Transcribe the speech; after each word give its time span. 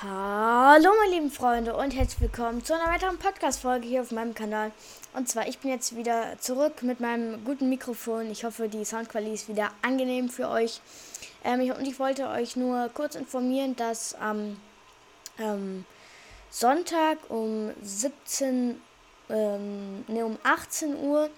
Hallo 0.00 0.90
meine 0.96 1.16
lieben 1.16 1.30
Freunde 1.32 1.74
und 1.74 1.90
herzlich 1.90 2.20
willkommen 2.20 2.64
zu 2.64 2.72
einer 2.72 2.86
weiteren 2.86 3.18
Podcast-Folge 3.18 3.88
hier 3.88 4.02
auf 4.02 4.12
meinem 4.12 4.32
Kanal. 4.32 4.70
Und 5.12 5.28
zwar, 5.28 5.48
ich 5.48 5.58
bin 5.58 5.72
jetzt 5.72 5.96
wieder 5.96 6.38
zurück 6.38 6.84
mit 6.84 7.00
meinem 7.00 7.44
guten 7.44 7.68
Mikrofon. 7.68 8.30
Ich 8.30 8.44
hoffe, 8.44 8.68
die 8.68 8.84
Soundqualität 8.84 9.34
ist 9.34 9.48
wieder 9.48 9.72
angenehm 9.82 10.28
für 10.28 10.50
euch. 10.50 10.80
Ähm, 11.42 11.62
ich, 11.62 11.72
und 11.72 11.84
ich 11.84 11.98
wollte 11.98 12.28
euch 12.28 12.54
nur 12.54 12.88
kurz 12.94 13.16
informieren, 13.16 13.74
dass 13.74 14.14
am 14.14 14.60
ähm, 15.40 15.84
Sonntag 16.48 17.18
um 17.28 17.72
17, 17.82 18.80
ähm, 19.30 20.04
ne, 20.06 20.24
um 20.24 20.38
18 20.44 20.94
Uhr 20.94 21.28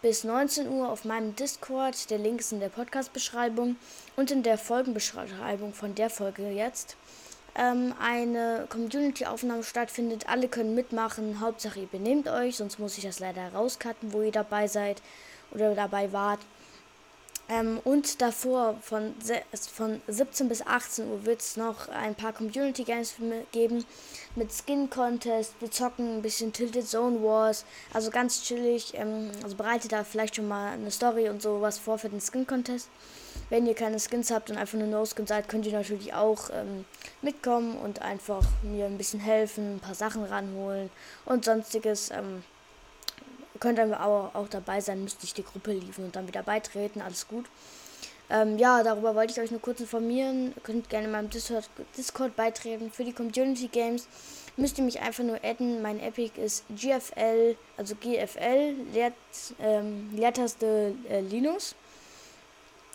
bis 0.00 0.24
19 0.24 0.66
Uhr 0.66 0.88
auf 0.88 1.04
meinem 1.04 1.36
Discord, 1.36 2.08
der 2.08 2.16
Link 2.16 2.40
ist 2.40 2.52
in 2.52 2.60
der 2.60 2.70
Podcast-Beschreibung 2.70 3.76
und 4.16 4.30
in 4.30 4.42
der 4.42 4.56
Folgenbeschreibung 4.56 5.74
von 5.74 5.94
der 5.94 6.08
Folge 6.08 6.48
jetzt, 6.48 6.96
ähm, 7.54 7.94
eine 8.00 8.66
Community-Aufnahme 8.68 9.64
stattfindet. 9.64 10.28
Alle 10.28 10.48
können 10.48 10.74
mitmachen. 10.74 11.40
Hauptsache 11.40 11.80
ihr 11.80 11.86
benehmt 11.86 12.28
euch, 12.28 12.56
sonst 12.56 12.78
muss 12.78 12.98
ich 12.98 13.04
das 13.04 13.20
leider 13.20 13.52
rauscutten, 13.52 14.12
wo 14.12 14.22
ihr 14.22 14.32
dabei 14.32 14.66
seid 14.66 15.02
oder 15.50 15.74
dabei 15.74 16.12
wart. 16.12 16.40
Ähm, 17.50 17.80
und 17.84 18.20
davor 18.20 18.76
von, 18.82 19.14
von 19.72 20.02
17 20.06 20.48
bis 20.48 20.66
18 20.66 21.10
Uhr 21.10 21.24
wird 21.24 21.40
es 21.40 21.56
noch 21.56 21.88
ein 21.88 22.14
paar 22.14 22.34
Community 22.34 22.84
Games 22.84 23.14
geben 23.52 23.86
mit 24.36 24.52
Skin 24.52 24.90
Contest. 24.90 25.54
Wir 25.60 25.70
zocken 25.70 26.18
ein 26.18 26.22
bisschen 26.22 26.52
Tilted 26.52 26.86
Zone 26.86 27.22
Wars. 27.22 27.64
Also 27.92 28.10
ganz 28.10 28.42
chillig. 28.42 28.92
Ähm, 28.94 29.30
also 29.42 29.56
bereitet 29.56 29.92
da 29.92 30.04
vielleicht 30.04 30.36
schon 30.36 30.48
mal 30.48 30.72
eine 30.72 30.90
Story 30.90 31.28
und 31.30 31.40
sowas 31.40 31.78
vor 31.78 31.98
für 31.98 32.10
den 32.10 32.20
Skin 32.20 32.46
Contest. 32.46 32.88
Wenn 33.50 33.66
ihr 33.66 33.74
keine 33.74 33.98
Skins 33.98 34.30
habt 34.30 34.50
und 34.50 34.58
einfach 34.58 34.78
nur 34.78 34.88
No-Skin 34.88 35.26
seid, 35.26 35.48
könnt 35.48 35.64
ihr 35.64 35.72
natürlich 35.72 36.12
auch 36.12 36.50
ähm, 36.52 36.84
mitkommen 37.22 37.78
und 37.78 38.02
einfach 38.02 38.44
mir 38.62 38.84
ein 38.84 38.98
bisschen 38.98 39.20
helfen, 39.20 39.76
ein 39.76 39.80
paar 39.80 39.94
Sachen 39.94 40.22
ranholen 40.24 40.90
und 41.24 41.46
sonstiges. 41.46 42.10
Ähm, 42.10 42.42
könnt 43.60 43.78
ihr 43.78 44.00
auch 44.00 44.48
dabei 44.48 44.80
sein, 44.80 45.02
müsst 45.02 45.22
nicht 45.22 45.36
die 45.36 45.44
Gruppe 45.44 45.72
liefern 45.72 46.06
und 46.06 46.16
dann 46.16 46.28
wieder 46.28 46.42
beitreten, 46.42 47.00
alles 47.00 47.28
gut. 47.28 47.46
Ähm, 48.30 48.58
ja, 48.58 48.82
darüber 48.82 49.14
wollte 49.14 49.32
ich 49.32 49.40
euch 49.40 49.50
nur 49.50 49.60
kurz 49.60 49.80
informieren. 49.80 50.52
Ihr 50.54 50.62
könnt 50.62 50.90
gerne 50.90 51.08
meinem 51.08 51.30
Discord, 51.30 51.68
Discord 51.96 52.36
beitreten 52.36 52.90
für 52.90 53.04
die 53.04 53.12
Community 53.12 53.68
Games. 53.68 54.06
Müsst 54.56 54.76
ihr 54.76 54.84
mich 54.84 55.00
einfach 55.00 55.24
nur 55.24 55.42
adden. 55.42 55.80
Mein 55.80 56.00
Epic 56.00 56.38
ist 56.40 56.64
GFL, 56.68 57.56
also 57.76 57.94
GFL, 57.94 58.74
Leert, 58.92 59.14
ähm, 59.60 60.10
Leertaste 60.14 60.94
äh, 61.08 61.20
Linus. 61.20 61.74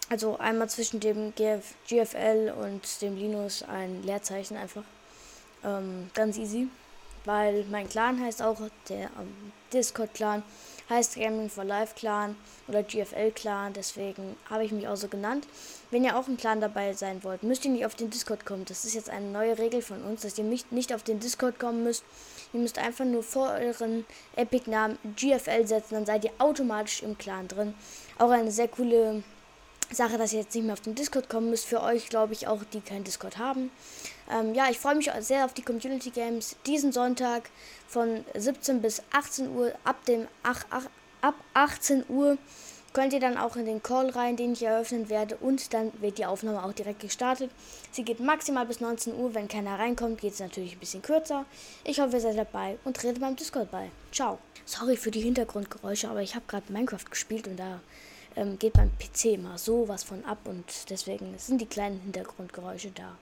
Also 0.10 0.38
einmal 0.38 0.70
zwischen 0.70 1.00
dem 1.00 1.34
GF, 1.34 1.74
GFL 1.88 2.54
und 2.62 3.02
dem 3.02 3.16
Linus 3.16 3.64
ein 3.64 4.04
Leerzeichen 4.04 4.58
einfach. 4.58 4.84
Ähm, 5.64 6.12
ganz 6.14 6.38
easy. 6.38 6.68
Weil 7.26 7.66
mein 7.72 7.88
Clan 7.88 8.20
heißt 8.20 8.42
auch, 8.42 8.60
der 8.90 9.06
ähm, 9.20 9.52
Discord-Clan 9.72 10.44
heißt 10.90 11.16
Gaming 11.16 11.50
for 11.50 11.64
Life 11.64 11.96
Clan 11.96 12.36
oder 12.68 12.84
GFL 12.84 13.32
Clan, 13.32 13.74
deswegen 13.74 14.36
habe 14.50 14.66
ich 14.66 14.72
mich 14.72 14.88
auch 14.88 14.96
so 14.96 15.08
genannt. 15.08 15.48
Wenn 15.92 16.04
ihr 16.04 16.18
auch 16.18 16.28
im 16.28 16.38
Clan 16.38 16.60
dabei 16.60 16.94
sein 16.94 17.24
wollt, 17.24 17.44
müsst 17.44 17.66
ihr 17.66 17.72
nicht 17.72 17.86
auf 17.86 17.96
den 17.96 18.10
Discord 18.10 18.46
kommen. 18.46 18.66
Das 18.66 18.84
ist 18.84 18.94
jetzt 18.94 19.10
eine 19.10 19.28
neue 19.28 19.58
Regel 19.58 19.82
von 19.82 20.04
uns, 20.04 20.22
dass 20.22 20.38
ihr 20.38 20.44
nicht, 20.44 20.72
nicht 20.72 20.94
auf 20.94 21.04
den 21.04 21.20
Discord 21.20 21.60
kommen 21.60 21.84
müsst. 21.84 22.04
Ihr 22.52 22.60
müsst 22.60 22.78
einfach 22.78 23.06
nur 23.06 23.24
vor 23.24 23.50
euren 23.52 24.06
Epic-Namen 24.36 24.98
GFL 25.16 25.66
setzen, 25.66 25.96
dann 25.96 26.06
seid 26.06 26.26
ihr 26.26 26.32
automatisch 26.38 27.02
im 27.04 27.18
Clan 27.18 27.48
drin. 27.48 27.74
Auch 28.20 28.30
eine 28.30 28.52
sehr 28.52 28.68
coole 28.68 29.24
Sache, 29.94 30.18
dass 30.18 30.34
ihr 30.34 30.42
jetzt 30.42 30.56
nicht 30.56 30.66
mehr 30.66 30.74
auf 30.74 30.82
den 30.82 30.96
Discord 30.96 31.30
kommen 31.30 31.50
müsst. 31.50 31.66
Für 31.66 31.82
euch, 31.82 32.10
glaube 32.10 32.34
ich, 32.34 32.48
auch, 32.48 32.64
die 32.74 32.82
keinen 32.82 33.04
Discord 33.04 33.38
haben. 33.38 33.72
Ähm, 34.32 34.54
ja, 34.54 34.70
ich 34.70 34.80
freue 34.80 34.96
mich 34.96 35.10
sehr 35.20 35.46
auf 35.46 35.54
die 35.54 35.62
Community 35.62 36.10
Games 36.10 36.56
diesen 36.66 36.92
Sonntag 36.92 37.50
von 37.88 38.26
17 38.36 38.82
bis 38.82 39.02
18 39.12 39.56
Uhr. 39.56 39.74
Ab, 39.84 40.06
dem 40.06 40.28
ach, 40.44 40.66
ach, 40.70 40.86
ab 41.22 41.36
18 41.54 42.06
Uhr 42.10 42.38
könnt 42.94 43.14
ihr 43.14 43.20
dann 43.20 43.38
auch 43.38 43.56
in 43.56 43.66
den 43.66 43.82
Call 43.82 44.10
rein, 44.10 44.38
den 44.38 44.54
ich 44.54 44.64
eröffnen 44.64 45.10
werde. 45.10 45.36
Und 45.38 45.74
dann 45.74 45.92
wird 46.00 46.18
die 46.18 46.26
Aufnahme 46.26 46.64
auch 46.64 46.74
direkt 46.74 47.00
gestartet. 47.00 47.52
Sie 47.92 48.04
geht 48.04 48.20
maximal 48.20 48.66
bis 48.66 48.80
19 48.80 49.16
Uhr. 49.16 49.34
Wenn 49.34 49.48
keiner 49.48 49.80
reinkommt, 49.80 50.22
geht 50.22 50.34
es 50.34 50.40
natürlich 50.40 50.74
ein 50.74 50.80
bisschen 50.80 51.02
kürzer. 51.02 51.46
Ich 51.84 52.00
hoffe, 52.00 52.14
ihr 52.14 52.22
seid 52.22 52.38
dabei 52.38 52.78
und 52.84 52.98
tretet 52.98 53.20
beim 53.20 53.36
Discord 53.36 53.72
bei. 53.72 53.90
Ciao. 54.12 54.38
Sorry 54.66 54.96
für 54.96 55.12
die 55.12 55.22
Hintergrundgeräusche, 55.22 56.10
aber 56.10 56.22
ich 56.22 56.36
habe 56.36 56.46
gerade 56.48 56.72
Minecraft 56.72 57.10
gespielt 57.10 57.48
und 57.48 57.58
da 57.58 57.82
ähm, 58.36 58.60
geht 58.60 58.74
beim 58.74 58.92
PC 58.98 59.42
mal 59.42 59.58
sowas 59.58 60.04
von 60.04 60.24
ab 60.26 60.40
und 60.46 60.90
deswegen 60.90 61.38
sind 61.38 61.62
die 61.62 61.66
kleinen 61.66 62.00
Hintergrundgeräusche 62.02 62.92
da. 62.92 63.18